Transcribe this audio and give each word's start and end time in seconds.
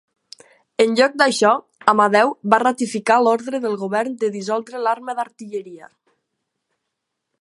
En 0.83 0.93
lloc 0.99 1.17
d'això, 1.21 1.51
Amadeu 1.93 2.33
va 2.53 2.59
ratificar 2.63 3.19
l'ordre 3.25 3.61
del 3.67 3.77
govern 3.83 4.17
de 4.25 4.31
dissoldre 4.37 4.83
l'arma 4.87 5.17
d'artilleria. 5.21 5.95